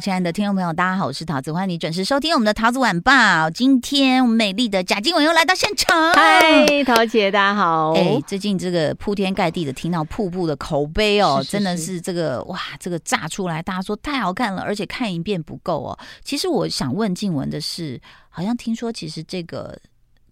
[0.00, 3.48] 亲爱的听众朋友，大家好，我是桃子，欢迎你准时收听我们的桃子晚报。
[3.50, 6.12] 今天我们美丽的贾静雯又来到现场。
[6.14, 7.92] 嗨，桃姐，大家好。
[7.92, 15.98] 哎，最近这个铺天盖地的听到瀑布的口碑哦，是是是真的是这个哇，这个炸出来，大家说太好看了，而且看一遍不够哦。
[16.24, 19.78] 其实我想问静雯的是，好像听说其实这个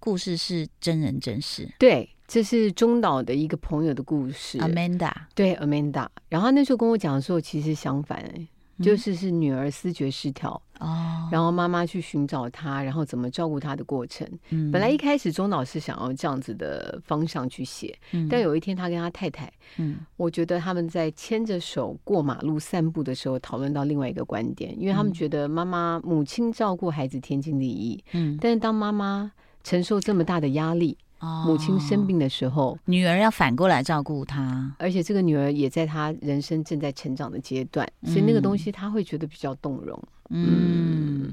[0.01, 1.71] 故事是真人真事。
[1.79, 5.13] 对，这是中岛的一个朋友的故事，Amanda。
[5.37, 6.09] 对，Amanda。
[6.29, 8.49] 然后那时候跟我讲的时候，其实相反哎。
[8.83, 14.27] 就是是女儿思觉失调哦，然后妈妈去寻找她，然后怎么照顾她的过程。
[14.51, 30.99] 嗯，本来一开始钟老师想要这样子的方向去写，嗯，但有一天他跟他太太，嗯，我觉得他们在牵着手过马路散步的时候，讨论到另外一个观点，因为他们觉得妈妈母亲照顾孩子天经地义，嗯，但是当妈妈承受这么大的压力。
[31.47, 40.03] 母亲生病的时候，哦，女儿要反过来照顾她，而且这个女儿也在她人生正在成长的阶段，所以那个东西她会觉得比较动容。
[40.31, 41.31] 嗯。
[41.31, 41.33] 嗯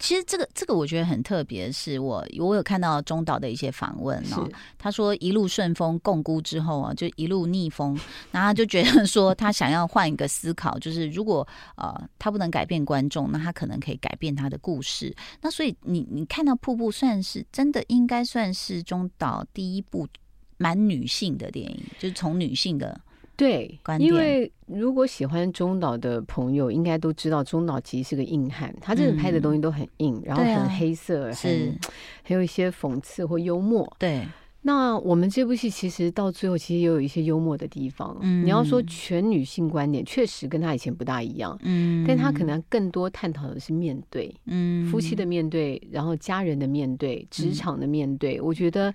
[0.00, 4.48] 其实这个这个我觉得很特别，是我我有看到中岛的一些访问哦，
[4.78, 7.94] 他说一路顺风共估之后啊，就一路逆风，
[8.32, 15.14] 然后他就觉得说他想要换一个思考，就是如果呃他不能改变观众，那他可能可以改变他的故事。
[15.42, 20.08] 那所以你你看到瀑布，算是真的应该算是中岛第一部
[20.56, 22.98] 蛮女性的电影，就是从女性的。
[23.40, 31.78] 对，因为如果喜欢中岛的朋友，应该都知道中岛其实是个硬汉，他这个拍的东西都很硬，嗯、然后很黑色，啊、很
[32.22, 33.90] 还有一些讽刺或幽默。
[33.98, 34.26] 对，
[34.60, 38.14] 那我们这部戏其实到最后其实也有一些幽默的地方。
[38.20, 41.58] 嗯，你要说全女性观点，确实跟他以前不大一样。
[41.62, 48.36] 嗯，但他可能更多探讨的是面对，嗯，夫妻的面对，然后家人的面对，职场的面对。
[48.36, 48.94] 嗯、我觉得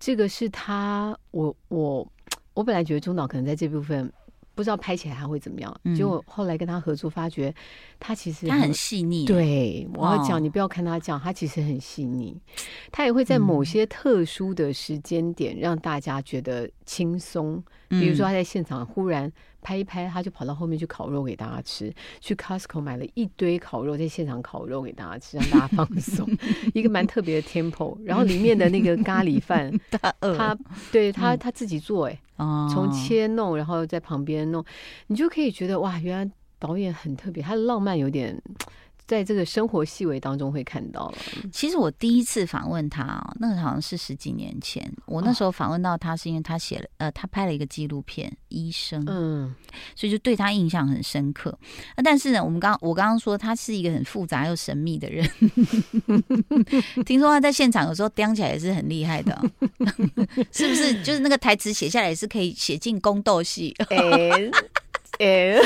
[0.00, 2.08] 这个是他，我我。
[2.54, 4.12] 我本来觉得中岛可能在这部分
[4.54, 7.54] 不知道拍起来他会怎么样，结果后来跟他合作，发觉
[7.98, 9.24] 他其实他很细腻。
[9.24, 12.38] 对，我要讲，你不要看他讲，他其实很细腻。
[12.90, 19.32] 他也会在某些特殊的时间点让大家觉得轻松，比如说他在现场忽然。
[19.64, 21.94] 拍一拍，他就跑到后面去烤肉给大家吃。
[22.20, 26.28] 去 Costco 买了一堆烤肉，在现场烤肉给大家吃，让大家放松。
[26.74, 27.96] 一个蛮特别的 tempo。
[28.04, 30.58] 然后里面的那个咖喱饭， 他他
[30.90, 32.20] 对他他自己做，哎，
[32.72, 34.64] 从切弄，然后在旁边弄，
[35.06, 38.40] 你就可以觉得哇，原来导演很特别，他的浪漫有点。
[39.12, 41.18] 在这个生活细微当中会看到了。
[41.52, 44.90] 其实我第一次访问他啊，那个好像是十几年前。
[45.04, 49.54] 我那时候访问到他，是因为他写了呃，他拍了一个纪录片《医生》，嗯，
[49.94, 51.58] 所以就对他印象很深刻。
[52.02, 55.28] 但是呢，我们刚我刚刚说他是一个很复杂又神秘的人。
[57.04, 59.38] 听说他在现场有时候叼起来也是很厉害的，
[60.50, 61.02] 是不是？
[61.02, 63.74] 就是那个台词写下来也是可以写进宫斗戏。
[63.90, 64.50] 欸
[65.22, 65.56] 哎，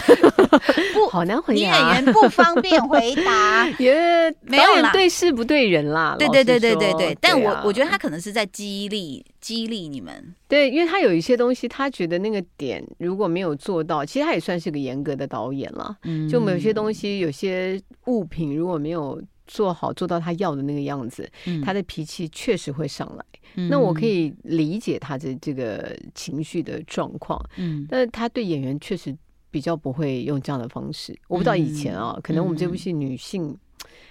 [0.93, 3.94] 不好难回答，演员不方便回答， 也
[4.43, 6.15] 没有啦，对事不对人啦。
[6.19, 10.34] 对对对对对对，但我我觉得他可能是在激励激励你们。
[10.47, 15.97] 对，因为他有一些东西，他觉得那个点如果没有做到，其实他也算是个严格的导演了。
[16.03, 21.28] 嗯，就某些东西，有些物品如果没有做好，做到他要的那个样子，
[21.65, 23.25] 他的脾气确实会上来。
[23.71, 27.43] 那我可以理解他的这个情绪的状况。
[27.56, 29.17] 嗯，但是他对演员确实。
[29.50, 33.56] 比较不会用这样的方式，我不知道以前啊，嗯、可能我们这部戏女性，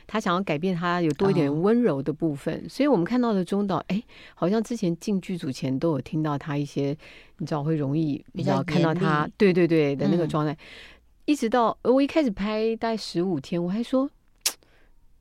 [0.07, 4.01] 她、嗯、想要改变她有多一点温柔的部分，哦、所以我们看到的中岛，哎，
[4.33, 6.97] 好像之前进剧组前都有听到她一些，
[7.37, 10.57] 你知道会容易比较看到她，对对对的那个状态，嗯、
[11.25, 14.09] 一直到我一开始拍大概十五天，我还说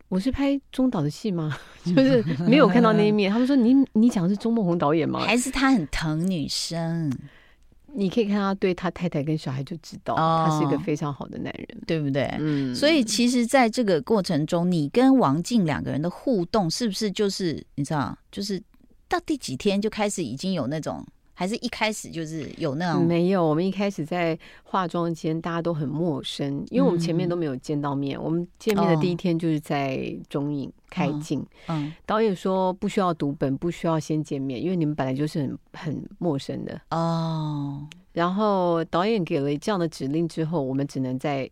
[0.08, 1.56] 我是拍中岛的戏吗？
[1.84, 5.20] 就是没有看到那一面，他们说你你讲的是钟梦红导演吗？
[5.20, 7.10] 还是他很疼女生？
[7.94, 12.24] 你可以看他对他太太跟小孩就知道，他是一个非常好的男人，对不对？
[12.40, 18.62] 嗯，所以其实在这个过程中，你跟王静两个人的互动，是不是就是你知道，就是
[19.08, 21.06] 到第几天就开始已经有那种？
[21.34, 23.06] 还是一开始就是有那种？
[23.06, 28.16] 没有，我们一开始在化妆间，大家都很陌生，因为我们前面都没有见到面。
[28.18, 31.44] 嗯、我们见面的第一天就是在中影开镜。
[31.66, 36.80] 嗯，导演说不需要读本，不需要先见面，因为你们本来就是很很陌生的。
[36.90, 37.86] 哦。
[38.12, 41.50] 然后导演给了这样的指令之后，我们只能在。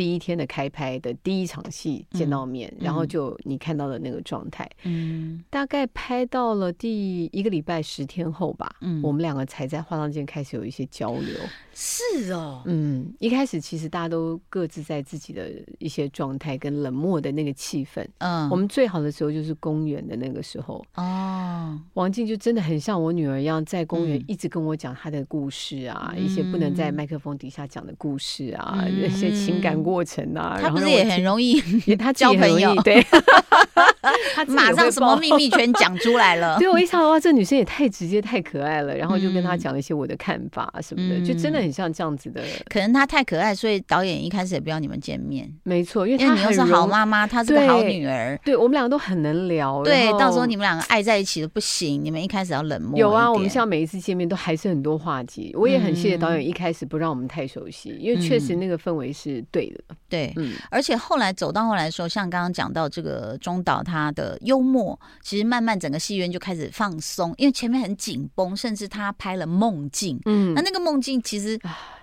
[0.00, 11.36] 第一天的开拍的第一场戏见到面，嗯、然后就你看到的那个状态，嗯，大概拍到了第一个礼拜十天后吧，嗯，我们两个才在化妆间开始有一些交流。
[11.74, 20.82] 是哦，嗯，一开始其实大家都各自在自己的一些状态跟冷漠的那个气氛，嗯，我们最好的时候就是公园的那个时候。
[20.94, 31.60] 哦，王静就真的很像我女儿一样，在公园一直跟我讲她的故事啊，嗯、一些不能在麦克风底下讲的故事啊，那、嗯、 些情感过程啊，他不是也很容易，
[31.96, 33.02] 他交朋友，对，
[34.34, 41.70] 他马上什么秘密全讲出来了， 对我一想哇，这女生也太直接太可爱了，然后就跟他讲了一些我的看法什么的，嗯、就真的很。
[41.70, 45.48] 像这样子的，可能她太可爱，所以导演一开始也不要你们见面。
[45.62, 49.82] 没错，因为她你又是好妈妈，她是个好女儿，对，对我们两个都很能聊。
[49.84, 52.98] 对，到时候你们两个爱在一起的不行，你们一开始要冷漠。
[52.98, 55.54] 有啊，我们像每一次见面都还是很多话题。
[55.56, 59.79] 我也很谢谢导演一开始不让我们太熟悉，嗯、因为确实那个氛围是对的。
[60.08, 71.58] 对，嗯，而且后来走到后来的时候，像刚刚讲到这个中岛他的幽默，其实慢慢整个戏院就开始放松，因为前面很紧绷，甚至他拍了梦境，嗯，那那个梦境其实。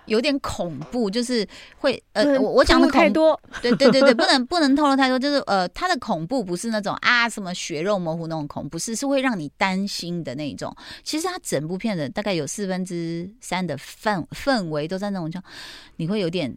[0.08, 1.46] 有点恐怖，就是
[1.76, 10.74] 会呃，我我讲的太多，对对对对，不能不能透露太多，就是呃，他的恐怖不是那种啊什么血肉模糊那种恐怖，是是会让你担心的那种。
[11.04, 15.38] 其实他整部片的大概有四分之三的氛氛围都在那种叫
[15.96, 16.56] 你会有点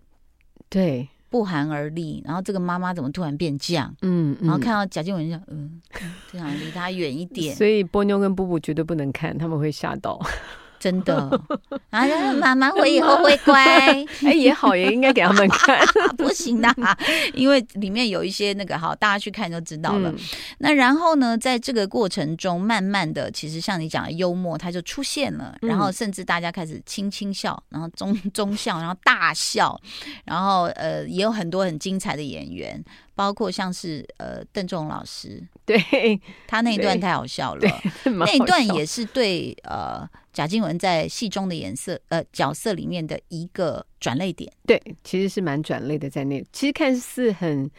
[0.72, 3.96] 对不寒而栗，然后这个妈妈怎么突然变这样？
[4.02, 5.80] 嗯，然后看到贾静雯就嗯，
[6.34, 7.56] 就想离他远一点。
[7.56, 10.20] 所以波妞跟布布绝对不能看，他们会吓到。
[10.82, 11.30] 真的
[11.92, 12.04] 啊！
[12.34, 13.64] 妈妈我以后会乖，
[14.26, 15.80] 哎，也好，也应该给他们看。
[16.18, 16.76] 不行的，
[17.36, 20.10] 因为里面有一些那个，好，大家去看就知道了。
[20.10, 20.18] 嗯、
[20.58, 25.56] 那然后呢，在这个过程中，慢慢的，其实像你讲的幽默，它就出现了。
[25.62, 29.80] 然后甚至大家开始轻轻笑，然后中中笑，然后大笑，
[30.26, 32.84] 然后呃，也有很多很精彩的演员。
[33.22, 35.80] 包括像是呃邓仲老师， 对
[36.48, 37.82] 他那一段太好笑了，
[38.18, 44.52] 那一段也是对呃贾静雯在戏中的颜色呃角色里面的一个转泪点。
[44.66, 47.70] 对，其实是蛮转泪的，在那其实看似很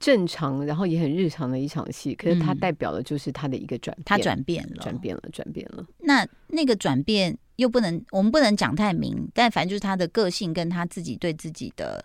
[0.00, 5.86] 正常，然后也很日常的一场戏，可是它代表的就是他的一个转变，他转变了，转变了，转变了。
[5.98, 12.02] 那那个转变又不能，我们不能讲太明，但反正就是他的个性跟他自己对自己的。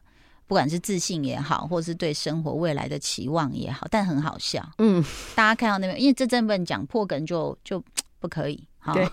[0.51, 4.61] 不管是自信也好，或是对生活未来的期望也好，但很好笑。
[4.79, 5.01] 嗯，
[5.33, 7.81] 大家看到那边，因为这真不能讲破梗就就
[8.19, 8.61] 不可以。
[8.77, 9.07] 好对，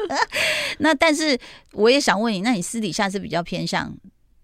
[0.80, 1.40] 那但是
[1.72, 3.90] 我也想问你，那你私底下是比较偏向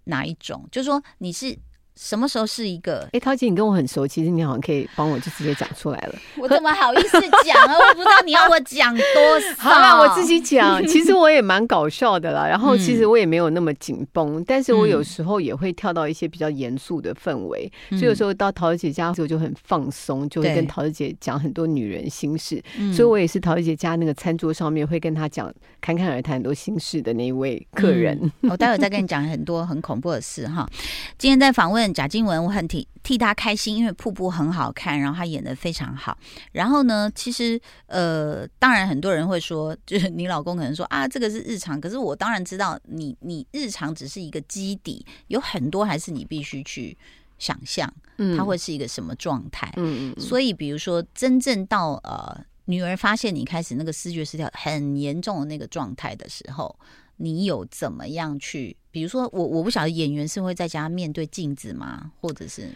[0.04, 0.66] 哪一种？
[0.72, 1.54] 就是说你是。
[1.96, 3.00] 什么时候是一个？
[3.06, 6.14] 哎、欸，陶姐，你跟我很熟，其实你好像可以帮我就直接讲出来了。
[6.38, 7.72] 我怎么好意思讲啊？
[7.75, 9.54] 我不知道你要我讲多少。
[9.56, 10.81] 好啦，我自己讲。
[10.87, 22.62] 其实我也蛮搞笑的啦，然后其实我也没有那么紧绷，嗯、但是我有时候也会跳到一些比较严肃的氛围，嗯、所以有时候到陶姐家的时候就很放松，就会跟陶姐讲很多女人心事。
[22.94, 25.52] 所以我也是陶姐家那个餐桌上面会跟她讲
[25.86, 28.18] 侃侃而谈很多心事的那一位客人。
[28.42, 30.68] 嗯、我待会再跟你讲很多很恐怖的事哈。
[31.16, 31.94] 今天在访问。
[31.94, 36.18] 贾静雯，我很替替她开心，因为瀑布很好看，然后她演的非常好。
[36.50, 41.80] 然后呢，其实呃，当然很多人会说，就是你老公可能说啊，这个是日常。
[41.80, 46.98] 可是我当然知道你，你你日常只是一个基底，有很多还是你必须去
[47.38, 47.90] 想象，
[48.36, 49.72] 他会是一个什么状态。
[49.76, 50.20] 嗯嗯。
[50.20, 56.76] 所以，比如说，真正到呃，女儿发现你开始那个视觉失调很严重的那个状态的时候。
[57.18, 58.76] 你有怎么样去？
[58.90, 62.12] 比如说，我我不晓得演员是会在家面对镜子吗？
[62.20, 62.68] 或者是？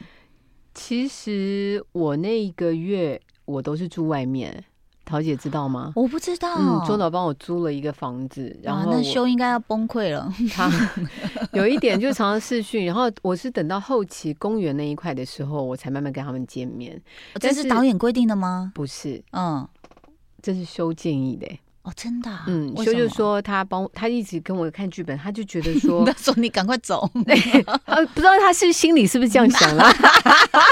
[0.73, 4.65] 其实我那一个月我都是住外面，
[5.05, 5.93] 桃姐知道吗？
[5.95, 6.57] 我不知道。
[6.59, 10.33] 嗯，周导帮我租了一个房子，然后那修应该要崩溃了。
[10.51, 10.73] 他
[11.53, 16.99] 有一点就常常视讯，然后我是等到后期公园那一块的时候，我才慢慢跟他们见面。
[17.35, 18.73] 这是导演规定的吗？
[18.75, 19.69] 不是，嗯，
[20.43, 21.47] 这是修建议的。
[21.83, 27.11] 哦，真的，嗯，修就说他帮他一直跟我看剧本，他就觉得说，他说你赶快走，
[27.87, 29.91] 呃，不知道他是心里是不是这样想啊？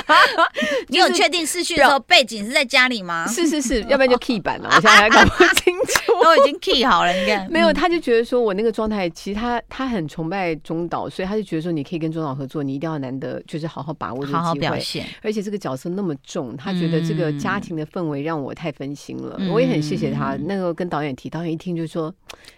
[0.89, 3.27] 你有确定视讯的时候背景是在家里吗？
[3.33, 20.98] 是是是，要不然就 key 版了，我现在还搞不清楚，都已经 key 好了，你看，没有，他就觉得说我那个状态，其实他他很崇拜中岛，所以他就觉得说你可以跟中岛合作，你一定要难得就是好好把握这个机会，好好表现，而且这个角色那么重，他觉得这个家庭的氛围让我太分心了，我也很谢谢他，那个跟导。
[20.99, 22.13] 导演提，导演一听就说：“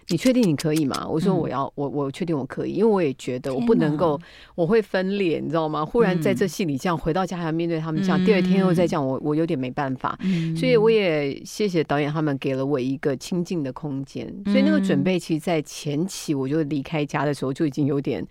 [0.09, 4.19] 你确定你可以吗？”我说：“我要，我我确定我可以，因为我也觉得我不能够，
[4.55, 5.85] 我会分裂，你知道吗？
[5.85, 10.17] 忽然在这戏里这样，回到家还要面对他们这样，第二天又再这样，我我有点没办法。
[10.57, 14.25] 所以我也谢谢导演他们给了我一个清静的空间。
[14.47, 18.25] 所以那个准备，其实，在前期我就离开家的时候就已经有点。”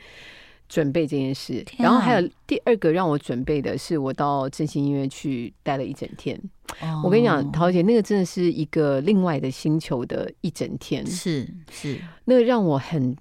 [0.71, 1.63] 准备这件事。
[1.73, 6.41] 啊、然后还有第二个让我准备的是，我到振兴医院去待了一整天。
[6.81, 13.15] 哦、我跟你讲，桃姐，那个真的是一个另外的星球的一整天，是是，那个让我很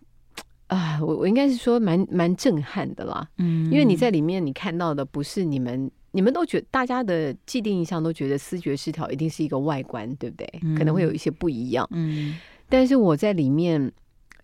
[0.67, 3.27] 啊，我我应该是说蛮蛮震撼的啦。
[3.39, 5.91] 嗯，因为你在里面你看到的不是你们。
[6.11, 10.49] 你们都觉得大家的既定印象都觉得视觉失调一定是一个外观，对不对？
[10.63, 11.87] 嗯、可能会有一些不一样。
[11.91, 12.35] 嗯，
[12.67, 13.91] 但是我在里面。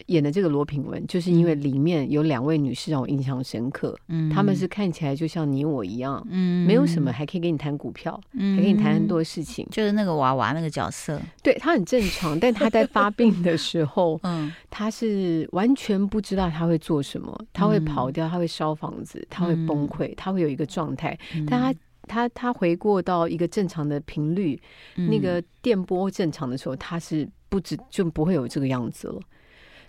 [0.08, 3.98] 演的这个罗品文，就是因为里面有两位女士让我印象深刻。
[4.08, 9.66] 嗯，她们是看起来就像你我一样，嗯，没有什么，还可以跟你谈股票，嗯，还可以谈很多事情。
[9.72, 21.18] 就是那个娃娃那个角色，对，她很正常，但她在发病的时候， 嗯，她是完全不知道她会做什么，她会跑掉，她会烧房子，她会崩溃，她会有一个状态。
[21.48, 21.74] 但她
[22.08, 24.62] 她她回过到一个正常的频率，
[24.96, 29.20] 那个电波正常的时候，她是不止就不会有这个样子了。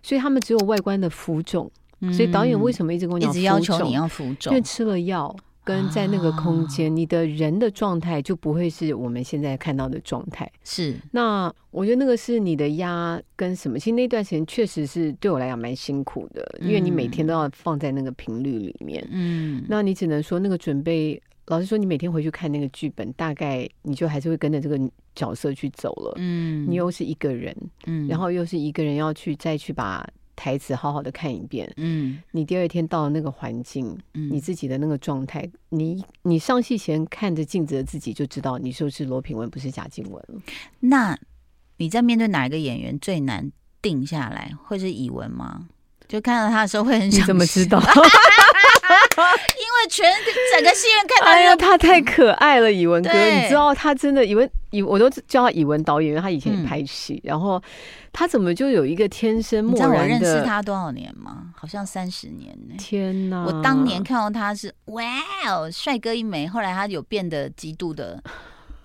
[0.06, 1.68] 所以他们只有外观的浮肿，
[2.00, 4.52] 嗯、所以导演为什么一直跟我讲，一直要求你要浮肿？
[4.52, 5.34] 因为吃了药，
[5.64, 10.48] 跟在那个空间，啊、你的人的状态就不会是我们现在看到的状态。
[10.62, 13.80] 是，那我觉得那个是你的压跟什么？
[13.80, 19.04] 其实那段时间确实是对我来讲蛮辛苦的，嗯、因为你每天都要放在那个频率里面。
[19.10, 21.20] 嗯，那你只能说那个准备。
[21.47, 24.79] 老实说，你每天回去看那个剧本，大概你就还是会跟着这个
[25.15, 26.15] 角色去走了。
[26.17, 31.73] 嗯，你又是一个人，嗯，然后又是一个人要去再去把台词好好的看一遍。
[31.76, 40.41] 嗯，你第二天到了那个环境，嗯，你自己的那个状态，你你上戏前看着镜子的自己就知道，你说是罗品文，不是贾静雯了。
[40.81, 41.17] 那
[41.76, 44.53] 你在面对哪一个演员最难定下来？
[44.65, 45.69] 会是以文吗？
[46.09, 47.81] 就看到他的时候会很想，你怎么知道？
[49.56, 50.11] 因为全
[50.54, 57.62] 整个戏院看到，哎呀，他太可爱了，以文哥，对你知道他真的以文以我都叫他以文导演，因为他以前也拍戏，嗯、然后
[58.12, 60.14] 他怎么就有一个天生漠然的？
[60.14, 61.52] 你知道我认识他多少年吗？
[61.56, 62.75] 好像三十年呢。
[62.78, 63.44] 天哪！
[63.44, 65.02] 我当年看到他是哇
[65.49, 68.23] 哦，帅哥一枚，后来他有变得极度的，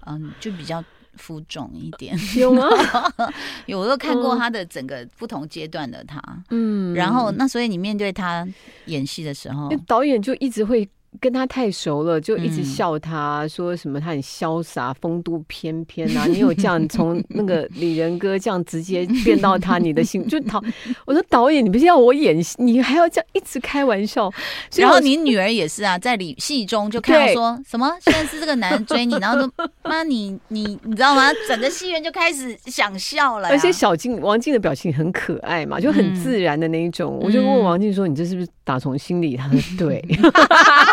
[0.05, 0.83] 嗯，就比较。
[1.15, 2.67] 浮肿一点 有吗？
[3.67, 6.21] 有，我都看过他的整个不同阶段的他。
[6.49, 8.47] 嗯，然后那所以你面对他
[8.85, 10.87] 演戏的时候，导演就一直会。
[11.19, 16.25] 跟他太熟了，就一直笑他，说什么他很潇洒、风度翩翩啊！
[16.25, 20.63] 你有这样 从那个李仁哥这样直接变到他，你的心就讨。
[21.05, 24.31] 我说导演，你不是要我演戏，你还要这样一直开玩笑。
[24.75, 29.51] 然后你女儿也是啊，在里戏中就看到说什么现在是这个男人追你，然后说
[29.83, 31.29] 妈你你你知道吗？
[31.47, 33.49] 整个戏院就开始想笑了。
[33.49, 37.19] 而且小静王静的表情很可爱嘛，就很自然的那一种。
[37.21, 40.01] 我就问王静说：“你这是不是打从心里？”他说：“对。”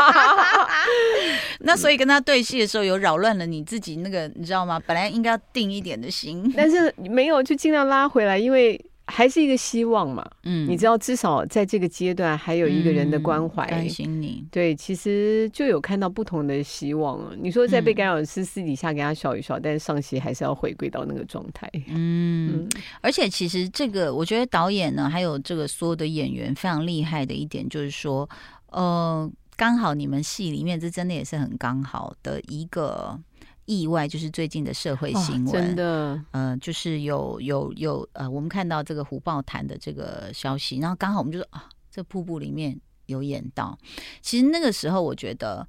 [1.61, 4.81] 那所以跟他对戏的时候，有扰乱了你自己那个，你知道吗？
[4.87, 10.25] 本来应该要定一点的心， 但是没有，就尽量拉回来，因为还是一个希望嘛。
[10.45, 14.45] 嗯，你知道，至少在这个阶段还有一个人的关怀，关心你。
[14.51, 17.21] 对，其实就有看到不同的希望。
[17.41, 21.69] 你说在被干扰师私底下给他笑一笑，但是上戏还是要回归到那个状态。
[21.89, 22.69] 嗯，嗯，
[23.01, 28.29] 而且其实这个，我觉得导演呢，还有这个所有的演员非常厉害的一点，就是说，
[28.71, 29.31] 呃。
[29.59, 33.19] 刚好你们戏里面，这真的也是很刚好的一个
[33.65, 43.77] 意外，就是最近的社会新闻，哦、真的，呃，就是有有有呃，我们看到这个虎豹潭的这个消息，然后刚好我们就说啊，这瀑布里面有演到，
[44.23, 45.67] 其实那个时候我觉得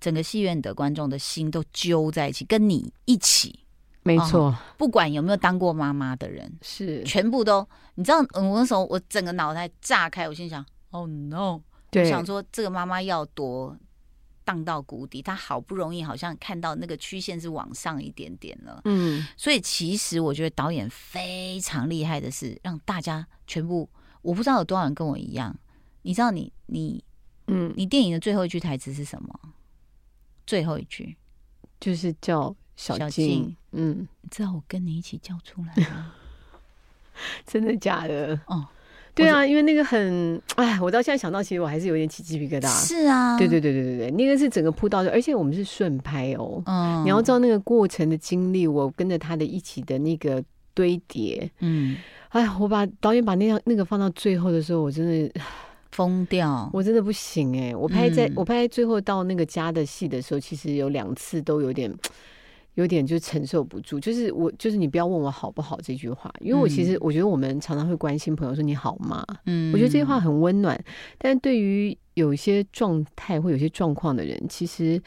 [0.00, 3.60] 整个戏院的观众的心都揪在一起，跟你一起，
[4.02, 7.04] 没错、哦，不管有没有当过妈妈的人，是。
[7.04, 7.64] 全部都，
[7.94, 11.60] 你知道，我那时候我整个脑袋炸开，我心想，Oh no！
[11.90, 13.76] 对我想说，这个妈妈要多
[14.44, 18.80] 荡到谷底，她好不容易好像看到那个曲线是往上一点点了。
[18.84, 23.88] 嗯，所以其实我觉得导演非常厉害的是，让大家全部，
[24.22, 25.56] 我不知道有多少人跟我一样。
[26.02, 27.04] 你知道你，你你
[27.48, 29.40] 嗯，你电影的最后一句台词是什么？
[30.46, 31.16] 最后一句
[31.80, 33.54] 就是叫小静。
[33.72, 36.14] 嗯，你知道我跟你一起叫出来吗？
[37.46, 38.40] 真的假的？
[38.46, 38.66] 哦。
[39.18, 42.68] 对啊，因为那个很， 哎，我到现在想到，其实我还是有点起鸡皮疙瘩。
[42.68, 46.62] 是啊，对对对对对对，那个是整个铺到的，而且我们是顺拍哦。
[46.66, 51.96] 嗯，你要知道那个过程的经历，我跟着他的一起的那个堆叠，嗯，
[52.28, 55.40] 哎，我把导演把那样那个放到最后的时候，我真的
[55.90, 57.74] 疯掉， 我真的不行哎！
[57.74, 61.92] 我拍在、嗯、我拍最后到那个家的戏的时候，其实有两次都有点。
[62.78, 69.26] 有点就承受不住，就是我就是你不要问我好不好这句话，因为我其实我觉得我们常常会关心朋友说你好吗？
[69.46, 70.80] 嗯，我觉得这句话很温暖，
[71.18, 75.02] 但是对于有一些状态或有些状况的人，其实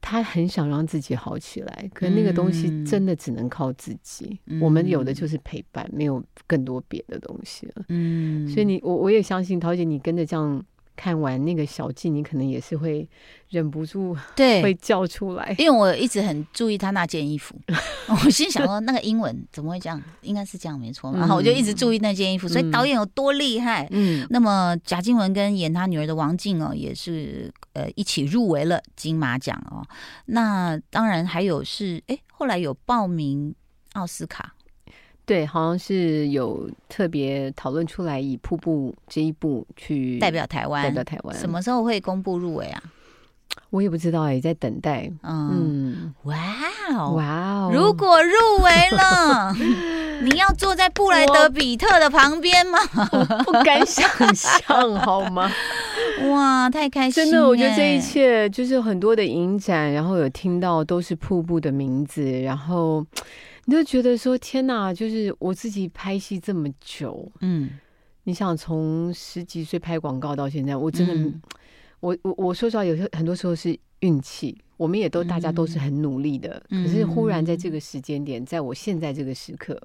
[0.00, 4.38] 他很想让自己好起来，可是那个东西真的只能靠自己。
[4.46, 7.84] 嗯，我们有的就是陪伴，没有更多别的东西了。
[7.88, 10.64] 嗯，所以你我我也相信桃姐，你跟着这样。
[11.00, 13.08] 看完那个小径，你可能也是会
[13.48, 15.54] 忍不住 对会叫出来。
[15.56, 17.58] 因为我一直很注意他那件衣服，
[18.06, 19.98] 我心想说那个英文怎么会这样？
[20.20, 21.10] 应该是这样没错。
[21.14, 23.88] 然后我就一直注意那件衣服，所以导演有多厉害。
[23.92, 29.82] 嗯，那么贾静雯跟演他女儿的王静哦，也是呃一起入围了金马奖哦。
[30.26, 33.54] 那当然还有是哎，后来有报名
[33.94, 34.54] 奥斯卡。
[35.24, 41.36] 对，好像是有特别讨论出来，以瀑布这一步去代表台湾，代表台湾。
[41.36, 42.82] 什么时候会公布入围啊？
[43.70, 45.10] 我也不知道，也在等待。
[45.22, 46.36] 嗯，哇
[46.96, 47.70] 哦，哇哦！
[47.72, 49.54] 如果入围了，
[50.22, 52.78] 你要坐在布莱德比特的旁边吗？
[53.44, 54.04] 不敢想
[54.34, 55.50] 象，好吗？
[56.30, 57.24] 哇，太开心！
[57.24, 63.06] 真的，我觉得这一切就是很多的影展，然后有听到都是瀑布的名字，然后。
[63.66, 67.70] 你就觉得说天哪，就是我自己拍戏这么久，嗯，
[68.24, 71.40] 你想从十几岁拍广告到现在，我真的，嗯、
[72.00, 79.80] 我我我说实话，有时候很多时候是运气，我们也都大家都是很努力的，嗯、可是忽然在这个时间点，在我现在这个时刻，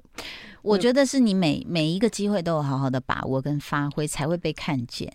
[0.62, 5.12] 我觉得是你每每一个机会都有好好的把握跟发挥，才会被看见。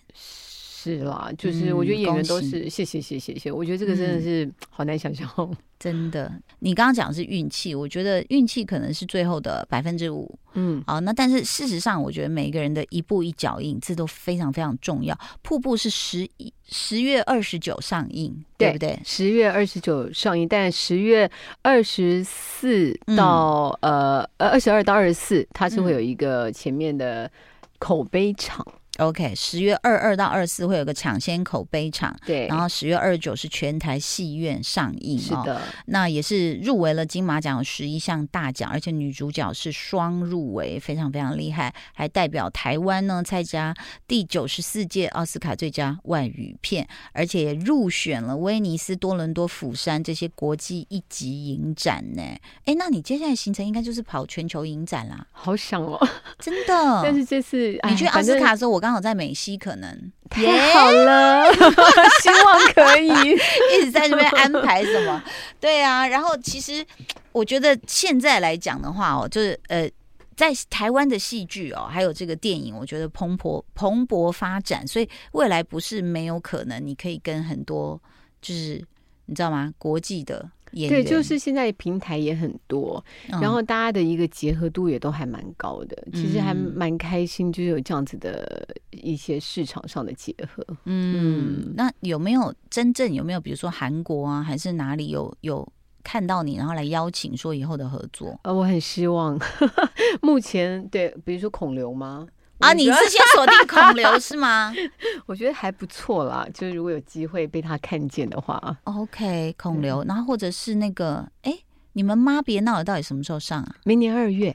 [0.82, 5.48] 是啦，就是我觉得演员都是，谢谢谢谢谢，我觉得这个真的是好难想象哦，
[5.78, 6.32] 真的。
[6.58, 15.16] 你刚刚讲的是运气，我觉得运气可能是最后的百分之五，嗯，好，那但是事实上，我觉得每个人的一步一脚印，这都非常非常重要。
[15.42, 18.98] 瀑布是十一十月二十九上映，对不对？
[19.04, 21.30] 十月二十九上映，但十月
[21.62, 27.30] 二十四到呃呃二十二到二十四，它是会有一个前面的
[27.78, 28.66] 口碑场。
[28.98, 43.74] OK，十月二二到二四会有个抢先口碑场，对，然后十月二十九是全台戏院上映，是的，那也是入围了金马奖有十一项大奖，而且女主角是双入围，非常非常厉害，还代表台湾呢参加
[44.06, 52.22] 第九十四届奥斯卡最佳外语片，而且也入选了威尼斯、多伦多、釜山这些国际一级影展呢。
[52.66, 55.26] 哎，那你接下来行程应该就是跑全球影展啦？
[55.32, 55.98] 好想哦，
[56.38, 56.72] 真的。
[57.02, 61.44] 但是这次你去奥斯卡的时候，我刚好在美西，可能太好了
[62.20, 63.06] 希望可以
[63.78, 65.22] 一直在这边安排什么？
[65.60, 66.84] 对啊，然后其实
[67.30, 69.88] 我觉得现在来讲的话哦，就是呃，
[70.34, 77.96] 在台湾的戏剧哦，还有这个电影，我觉得蓬勃蓬勃发展，所以未来不是没有可能，你可以跟很多
[78.40, 78.84] 就是
[79.26, 79.72] 你知道吗？
[79.78, 80.50] 国际的。
[80.72, 90.64] 对，就是现在平台也很多，嗯，然后大家的一个结合度也都还蛮高的，嗯，其实还蛮开心，就是有这样子的一些市场上的结合。
[90.84, 95.66] 嗯，嗯，那有没有真正有没有，比如说韩国啊，还是哪里有有
[96.02, 98.38] 看到你，然后来邀请说以后的合作？
[98.44, 99.38] 呃，我很希望，
[100.22, 102.26] 目前对，比如说孔刘吗？
[102.62, 104.72] 啊，你是先锁定孔刘是吗？
[105.26, 111.58] 我觉得还不错啦，就是如果有机会被他看见的话，OK，孔刘，然后或者是那个，哎，
[111.94, 113.76] 你们妈别闹了，到底什么时候上啊？
[113.84, 114.54] 明年二月。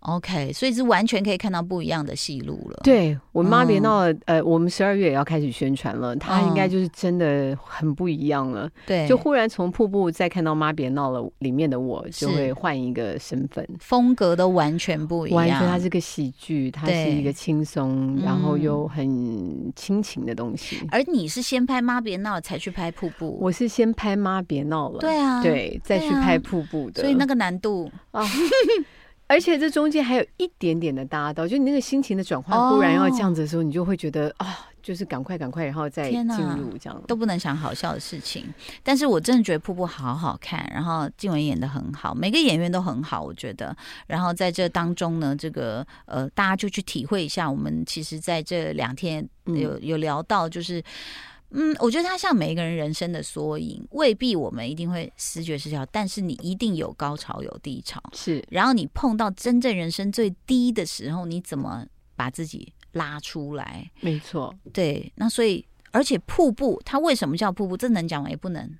[0.00, 2.80] OK，所以是完全可以看到不一样的戏路了。
[2.84, 8.70] 对，我妈别闹了，呃，我们十二月也要开始宣传了，它应该就是真的很不一样了。
[8.86, 15.36] 对，就忽然从瀑布再看到妈别闹了里面的我，就会换一个身份，风格都完全不一样。
[15.36, 20.78] 完全，它是个喜剧，它是一个轻松，然后又很亲情的东西。
[20.90, 28.24] 而你是先拍妈别闹才去拍瀑布，我是先拍妈别闹了，对啊，对，再去拍瀑布的，所以那个难度啊。
[29.28, 38.44] 而且这中间还有一点点的搭到，就你那个心情的转换，忽然要这样子的时候，你就会觉得啊、就是赶快赶快，然后再进入这样，都不能想好笑的事情。
[38.82, 43.76] 但是我真的觉得瀑布好好看，然后静雯演的很好，每个演员都很好，我觉得。
[44.06, 50.78] 然后在这当中呢，这个呃，大家就去体会一下，我们其实在这两天有有聊到，就是。
[50.80, 50.84] 嗯，
[51.78, 58.02] 我觉得它像每一个人人生的缩影，未必我们一定会失觉失调，但是你一定有高潮有低潮。
[58.12, 63.90] 是，然后你碰到真正人生最低的时候，你怎么把自己拉出来？
[64.00, 65.10] 没错，对。
[65.16, 67.76] 那所以，而且瀑布它为什么叫瀑布？
[67.76, 68.28] 这能讲吗？
[68.28, 68.70] 也不能。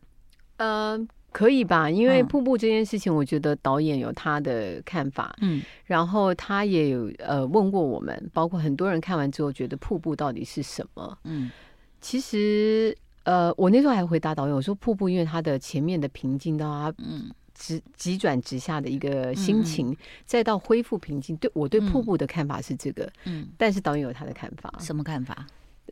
[0.58, 0.98] 呃，
[1.32, 1.88] 可以吧？
[1.88, 5.34] 因为瀑布这件事情，我觉得导演有他的看法。
[5.40, 11.18] 嗯，然后他也有呃问过我们，包括很多人看完之后觉得瀑布到底是什么？
[11.24, 11.50] 嗯。
[12.00, 25.46] 其实，呃，我那时候还回答导演，我说瀑布，因为它的前面的平静到它嗯直急转直下的一个心情，嗯、再到恢复平静，对我对瀑布的看法是这个，嗯，但是导演有他的看法，什么看法？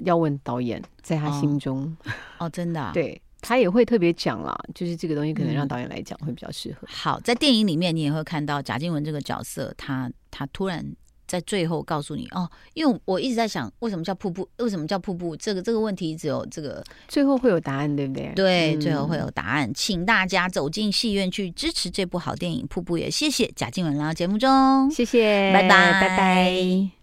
[0.05, 1.97] 要问导演，在他心中
[2.39, 6.89] 哦，哦，真的、啊，对他也会特别讲啦，就是这个东西可能让导演来讲会比较适合、嗯。
[6.93, 10.87] 好，在电影里面你也会看到贾静雯这个角色，她她突然。
[11.27, 14.49] 在最后告诉你哦，因为我一直在想，为什么叫瀑布？
[14.59, 15.37] 为什么叫瀑布？
[15.37, 18.33] 这个这个问题只有这个最后会有答案，对不对？
[18.35, 22.97] 对，最后会有答案，嗯、请大家走进戏院去支持这部好电影《瀑布》。
[22.99, 26.96] 也谢谢贾静雯来到节目中，谢谢，拜拜，拜拜。